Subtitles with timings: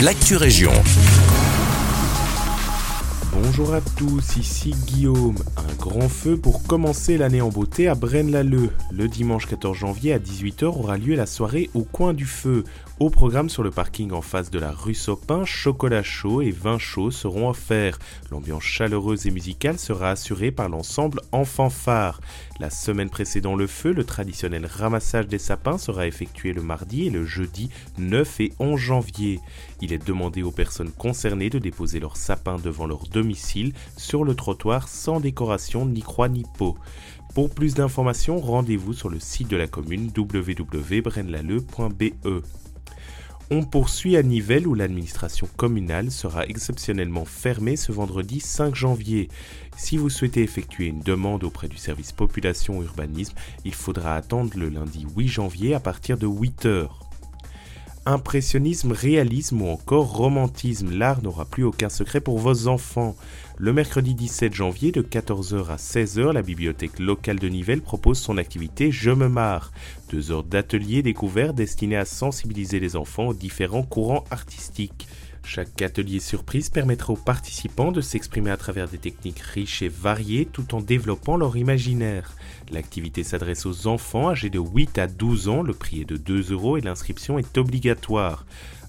[0.00, 0.72] l'actu région.
[3.42, 5.36] Bonjour à tous, ici Guillaume.
[5.58, 8.70] Un grand feu pour commencer l'année en beauté à Braine-l'Alleud.
[8.90, 12.64] Le dimanche 14 janvier à 18h aura lieu la soirée au coin du feu.
[12.98, 16.78] Au programme sur le parking en face de la rue Sopin, chocolat chaud et vin
[16.78, 17.98] chaud seront offerts.
[18.30, 22.22] L'ambiance chaleureuse et musicale sera assurée par l'ensemble Enfant Phare.
[22.58, 27.10] La semaine précédant le feu, le traditionnel ramassage des sapins sera effectué le mardi et
[27.10, 27.68] le jeudi
[27.98, 29.40] 9 et 11 janvier.
[29.82, 33.25] Il est demandé aux personnes concernées de déposer leurs sapins devant leur domicile
[33.96, 36.76] sur le trottoir sans décoration ni croix ni pot.
[37.34, 42.42] Pour plus d'informations, rendez-vous sur le site de la commune www.brenlaleu.be.
[43.48, 49.28] On poursuit à Nivelles où l'administration communale sera exceptionnellement fermée ce vendredi 5 janvier.
[49.76, 54.68] Si vous souhaitez effectuer une demande auprès du service population urbanisme, il faudra attendre le
[54.68, 57.05] lundi 8 janvier à partir de 8 heures.
[58.08, 63.16] Impressionnisme, réalisme ou encore romantisme, l'art n'aura plus aucun secret pour vos enfants.
[63.58, 68.38] Le mercredi 17 janvier de 14h à 16h, la bibliothèque locale de Nivelles propose son
[68.38, 69.72] activité Je me marre.
[70.08, 75.08] Deux heures d'ateliers découverts destinés à sensibiliser les enfants aux différents courants artistiques.
[75.48, 80.44] Chaque atelier surprise permettra aux participants de s'exprimer à travers des techniques riches et variées
[80.44, 82.34] tout en développant leur imaginaire.
[82.72, 86.52] L'activité s'adresse aux enfants âgés de 8 à 12 ans, le prix est de 2
[86.52, 88.44] euros et l'inscription est obligatoire.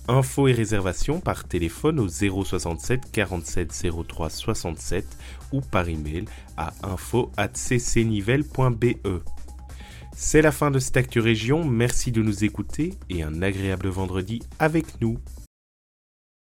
[0.07, 3.71] Infos et réservations par téléphone au 067 47
[4.07, 5.05] 03 67
[5.51, 6.25] ou par email
[6.57, 9.21] à info@ccnivelle.be.
[10.15, 14.41] C'est la fin de cette Actu Région, merci de nous écouter et un agréable vendredi
[14.57, 15.19] avec nous.